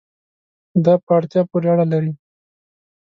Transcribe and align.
دا 0.85 0.93
په 1.03 1.09
اړتیا 1.17 1.41
پورې 1.49 1.67
اړه 1.73 1.85
لري 1.93 2.11